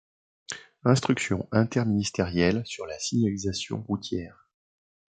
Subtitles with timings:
[0.83, 4.49] Instruction interministérielle sur la signalisation routière.